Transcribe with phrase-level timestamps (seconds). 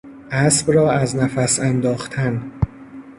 [0.31, 2.51] اسب را از نفس انداختن